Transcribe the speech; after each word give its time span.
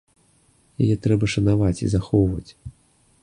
Яе 0.85 0.95
трэба 1.03 1.25
шанаваць 1.35 1.79
і 1.85 1.91
захоўваць. 1.97 2.51